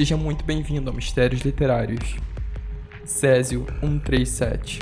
Seja 0.00 0.16
muito 0.16 0.42
bem-vindo 0.46 0.88
ao 0.88 0.96
Mistérios 0.96 1.42
Literários. 1.42 2.16
Césio 3.04 3.66
137 3.82 4.78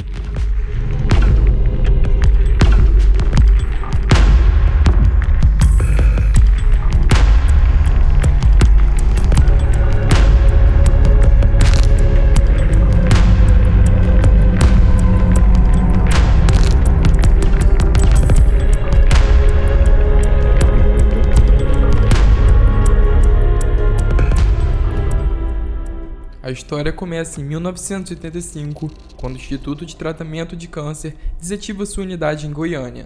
A 26.49 26.51
história 26.51 26.91
começa 26.91 27.43
em 27.43 27.45
1985, 27.45 28.91
quando 29.19 29.35
o 29.35 29.37
Instituto 29.37 29.85
de 29.85 29.95
Tratamento 29.95 30.57
de 30.57 30.67
Câncer 30.67 31.15
desativa 31.39 31.85
sua 31.85 32.05
unidade 32.05 32.47
em 32.47 32.51
Goiânia. 32.51 33.05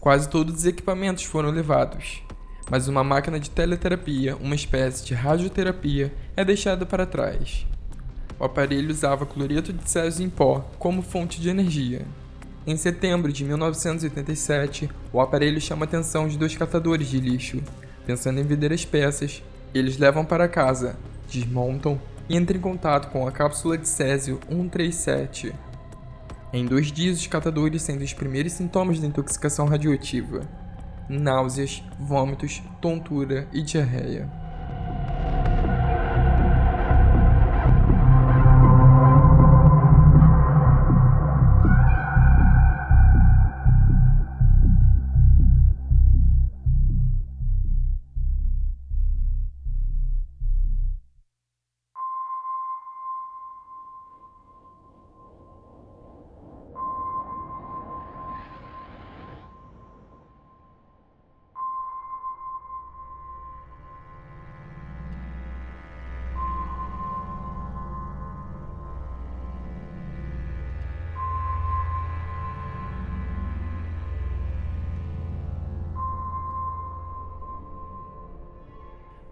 Quase 0.00 0.30
todos 0.30 0.54
os 0.54 0.64
equipamentos 0.64 1.24
foram 1.24 1.50
levados, 1.50 2.22
mas 2.70 2.88
uma 2.88 3.04
máquina 3.04 3.38
de 3.38 3.50
teleterapia, 3.50 4.34
uma 4.36 4.54
espécie 4.54 5.04
de 5.04 5.12
radioterapia, 5.12 6.10
é 6.34 6.42
deixada 6.42 6.86
para 6.86 7.04
trás. 7.04 7.66
O 8.38 8.44
aparelho 8.44 8.90
usava 8.90 9.26
cloreto 9.26 9.74
de 9.74 9.86
césio 9.86 10.24
em 10.24 10.30
pó 10.30 10.60
como 10.78 11.02
fonte 11.02 11.38
de 11.38 11.50
energia. 11.50 12.06
Em 12.66 12.78
setembro 12.78 13.30
de 13.30 13.44
1987, 13.44 14.88
o 15.12 15.20
aparelho 15.20 15.60
chama 15.60 15.84
a 15.84 15.86
atenção 15.86 16.26
de 16.26 16.38
dois 16.38 16.56
catadores 16.56 17.08
de 17.08 17.20
lixo. 17.20 17.62
Pensando 18.06 18.40
em 18.40 18.44
vender 18.44 18.72
as 18.72 18.86
peças, 18.86 19.42
eles 19.74 19.98
levam 19.98 20.24
para 20.24 20.48
casa, 20.48 20.96
desmontam 21.30 22.00
e 22.30 22.36
entra 22.36 22.56
em 22.56 22.60
contato 22.60 23.10
com 23.10 23.26
a 23.26 23.32
cápsula 23.32 23.76
de 23.76 23.88
Césio 23.88 24.38
137. 24.48 25.52
Em 26.52 26.64
dois 26.64 26.92
dias, 26.92 27.18
os 27.18 27.26
catadores 27.26 27.82
sentem 27.82 28.04
os 28.04 28.12
primeiros 28.12 28.52
sintomas 28.52 29.00
da 29.00 29.06
intoxicação 29.08 29.66
radioativa: 29.66 30.48
náuseas, 31.08 31.82
vômitos, 31.98 32.62
tontura 32.80 33.48
e 33.52 33.62
diarreia. 33.62 34.39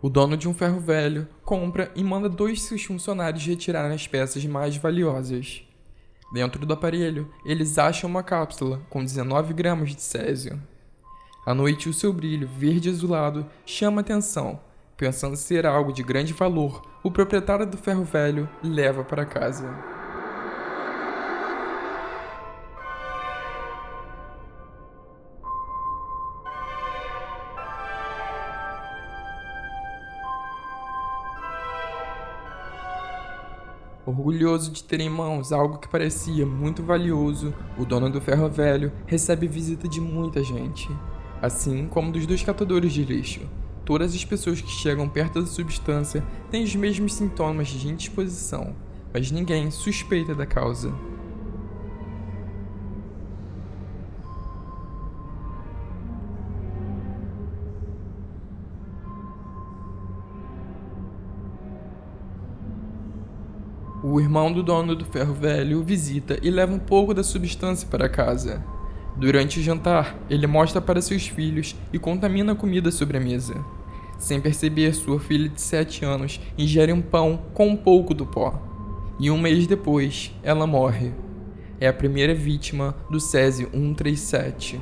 O 0.01 0.09
dono 0.09 0.37
de 0.37 0.49
um 0.49 0.55
ferro 0.55 0.79
velho 0.79 1.27
compra 1.45 1.91
e 1.97 2.05
manda 2.05 2.29
dois 2.29 2.63
seus 2.63 2.85
funcionários 2.85 3.45
retirarem 3.45 3.93
as 3.93 4.07
peças 4.07 4.45
mais 4.45 4.77
valiosas. 4.77 5.65
Dentro 6.33 6.65
do 6.65 6.73
aparelho, 6.73 7.29
eles 7.45 7.79
acham 7.79 8.09
uma 8.09 8.23
cápsula 8.23 8.81
com 8.89 9.05
19 9.05 9.53
gramas 9.55 9.97
de 9.97 10.03
césio. 10.03 10.61
À 11.45 11.53
noite, 11.53 11.89
o 11.89 11.95
seu 11.95 12.13
brilho 12.13 12.47
verde 12.47 12.89
azulado 12.89 13.45
chama 13.67 14.03
atenção. 14.03 14.61
Pensando 14.97 15.37
ser 15.37 15.67
algo 15.67 15.93
de 15.93 16.03
grande 16.03 16.33
valor, 16.33 16.83
o 17.03 17.11
proprietário 17.11 17.67
do 17.67 17.77
ferro 17.77 18.05
velho 18.05 18.49
leva 18.63 19.03
para 19.03 19.25
casa. 19.25 19.98
Orgulhoso 34.09 34.71
de 34.71 34.83
ter 34.85 35.01
em 35.01 35.11
mãos 35.11 35.53
algo 35.53 35.77
que 35.77 35.87
parecia 35.87 36.47
muito 36.47 36.83
valioso, 36.83 37.53
o 37.77 37.85
dono 37.85 38.09
do 38.09 38.23
ferro 38.23 38.49
velho 38.49 38.91
recebe 39.05 39.47
visita 39.47 39.87
de 39.87 40.01
muita 40.01 40.43
gente, 40.43 40.89
assim 41.43 41.87
como 41.87 42.11
dos 42.11 42.25
dois 42.25 42.43
catadores 42.43 42.95
de 42.95 43.05
lixo. 43.05 43.43
Todas 43.85 44.15
as 44.15 44.25
pessoas 44.25 44.63
que 44.63 44.71
chegam 44.71 45.07
perto 45.11 45.43
da 45.43 45.47
substância 45.47 46.25
têm 46.51 46.65
os 46.65 46.75
mesmos 46.75 47.13
sintomas 47.13 47.69
de 47.69 47.87
indisposição, 47.87 48.75
mas 49.13 49.31
ninguém 49.31 49.71
suspeita 49.71 50.35
da 50.35 50.47
causa. 50.47 50.91
O 64.11 64.19
irmão 64.19 64.51
do 64.51 64.63
dono 64.63 64.97
do 64.97 65.05
ferro 65.05 65.35
velho 65.35 65.83
visita 65.83 66.39
e 66.41 66.51
leva 66.51 66.73
um 66.73 66.79
pouco 66.79 67.13
da 67.13 67.23
substância 67.23 67.87
para 67.87 68.09
casa. 68.09 68.65
Durante 69.15 69.61
o 69.61 69.63
jantar, 69.63 70.17
ele 70.31 70.47
mostra 70.47 70.81
para 70.81 71.03
seus 71.03 71.27
filhos 71.27 71.77
e 71.93 71.99
contamina 71.99 72.53
a 72.53 72.57
comida 72.57 72.91
sobre 72.91 73.19
a 73.19 73.21
mesa. 73.21 73.63
Sem 74.19 74.41
perceber, 74.41 74.95
sua 74.95 75.21
filha 75.21 75.47
de 75.47 75.61
7 75.61 76.07
anos 76.07 76.41
ingere 76.57 76.91
um 76.91 77.03
pão 77.03 77.39
com 77.53 77.69
um 77.69 77.77
pouco 77.77 78.15
do 78.15 78.25
pó. 78.25 78.59
E 79.21 79.31
um 79.31 79.39
mês 79.39 79.67
depois, 79.67 80.33
ela 80.43 80.67
morre. 80.67 81.13
É 81.79 81.87
a 81.87 81.93
primeira 81.93 82.35
vítima 82.35 82.97
do 83.11 83.21
Césio 83.21 83.69
137. 83.75 84.81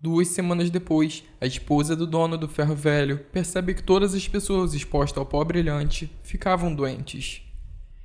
Duas 0.00 0.28
semanas 0.28 0.70
depois, 0.70 1.24
a 1.40 1.46
esposa 1.46 1.96
do 1.96 2.06
dono 2.06 2.38
do 2.38 2.46
ferro 2.46 2.76
velho 2.76 3.18
percebe 3.32 3.74
que 3.74 3.82
todas 3.82 4.14
as 4.14 4.28
pessoas 4.28 4.72
expostas 4.72 5.18
ao 5.18 5.26
pó 5.26 5.42
brilhante 5.42 6.08
ficavam 6.22 6.72
doentes. 6.72 7.42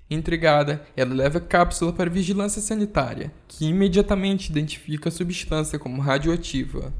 Intrigada, 0.09 0.83
ela 0.97 1.13
leva 1.13 1.37
a 1.37 1.41
cápsula 1.41 1.93
para 1.93 2.09
a 2.09 2.13
vigilância 2.13 2.63
sanitária, 2.63 3.31
que 3.47 3.65
imediatamente 3.65 4.49
identifica 4.49 5.09
a 5.09 5.11
substância 5.11 5.77
como 5.77 6.01
radioativa. 6.01 6.91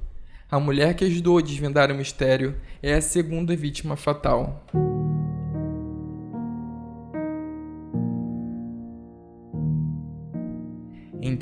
A 0.49 0.59
mulher 0.59 0.93
que 0.93 1.05
ajudou 1.05 1.39
a 1.39 1.41
desvendar 1.41 1.91
o 1.91 1.95
mistério 1.95 2.55
é 2.79 2.93
a 2.93 3.01
segunda 3.01 3.55
vítima 3.55 3.95
fatal. 3.95 4.63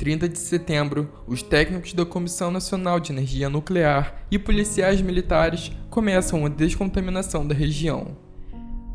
30 0.02 0.28
de 0.28 0.36
setembro, 0.36 1.08
os 1.28 1.44
técnicos 1.44 1.92
da 1.92 2.04
Comissão 2.04 2.50
Nacional 2.50 2.98
de 2.98 3.12
Energia 3.12 3.48
Nuclear 3.48 4.26
e 4.32 4.36
policiais 4.36 5.00
militares 5.00 5.70
começam 5.88 6.44
a 6.44 6.48
descontaminação 6.48 7.46
da 7.46 7.54
região. 7.54 8.16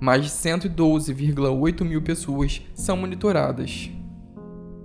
Mais 0.02 0.26
de 0.26 0.30
112,8 0.30 1.86
mil 1.86 2.02
pessoas 2.02 2.62
são 2.76 2.98
monitoradas. 2.98 3.90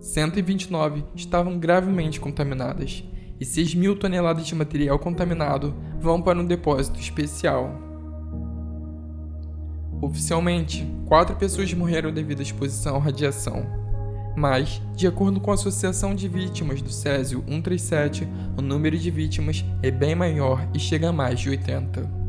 129 0.01 1.03
estavam 1.17 1.59
gravemente 1.59 2.21
contaminadas 2.21 3.03
e 3.41 3.45
6 3.45 3.75
mil 3.75 3.99
toneladas 3.99 4.47
de 4.47 4.55
material 4.55 5.01
contaminado 5.01 5.75
vão 5.99 6.23
para 6.23 6.39
um 6.39 6.47
depósito 6.47 7.01
especial. 7.01 7.77
Oficialmente, 10.01 10.87
quatro 11.05 11.35
pessoas 11.35 11.75
morreram 11.75 12.13
devido 12.13 12.39
à 12.39 12.43
exposição 12.43 12.95
à 12.95 13.01
radiação. 13.01 13.82
Mas, 14.35 14.81
de 14.95 15.07
acordo 15.07 15.41
com 15.41 15.51
a 15.51 15.55
Associação 15.55 16.15
de 16.15 16.29
Vítimas 16.29 16.81
do 16.81 16.91
Césio 16.91 17.45
137, 17.47 18.27
o 18.57 18.63
número 18.63 18.97
de 18.97 19.11
vítimas 19.11 19.65
é 19.83 19.91
bem 19.91 20.15
maior 20.15 20.67
e 20.73 20.79
chega 20.79 21.11
a 21.11 21.13
mais 21.13 21.41
de 21.41 21.51
80. 21.51 22.22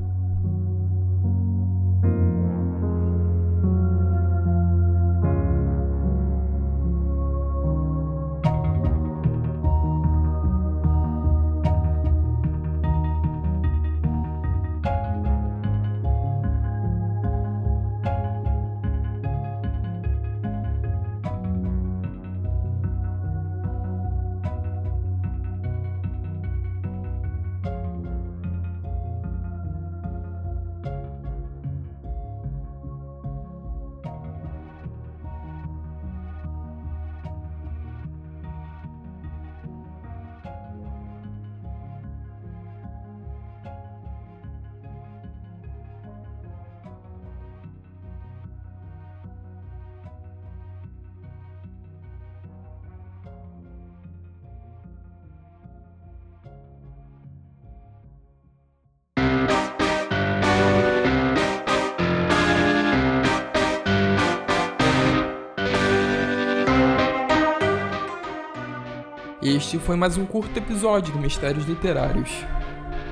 Este 69.45 69.77
foi 69.77 69.97
mais 69.97 70.15
um 70.15 70.25
curto 70.25 70.57
episódio 70.57 71.11
do 71.11 71.19
Mistérios 71.19 71.65
Literários. 71.65 72.31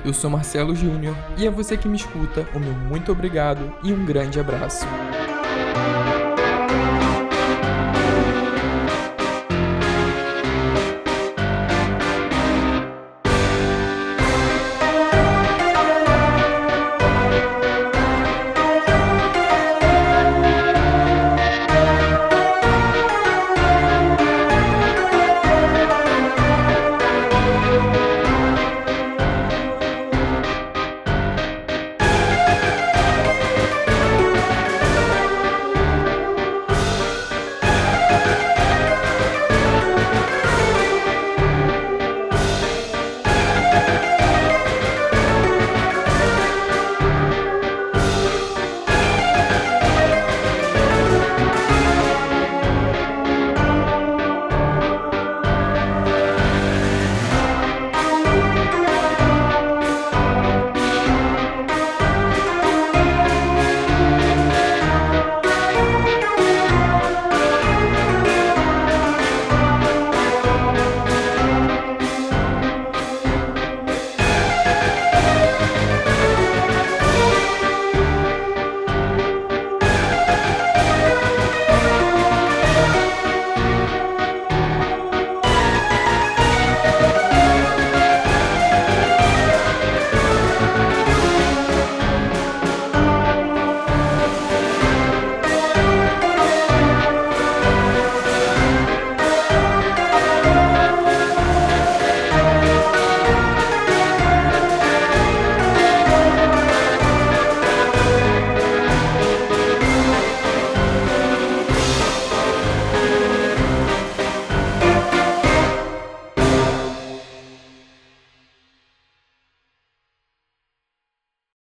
Eu 0.02 0.14
sou 0.14 0.30
Marcelo 0.30 0.74
Júnior 0.74 1.14
e 1.36 1.46
é 1.46 1.50
você 1.50 1.76
que 1.76 1.86
me 1.86 1.96
escuta, 1.96 2.48
o 2.54 2.58
meu 2.58 2.72
muito 2.72 3.12
obrigado 3.12 3.70
e 3.84 3.92
um 3.92 4.02
grande 4.06 4.40
abraço. 4.40 4.86